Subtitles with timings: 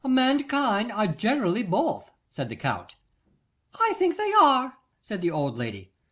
[0.03, 2.95] 'Mankind are generally both,' said the Count.
[3.79, 5.93] 'I think they are,' said the old lady.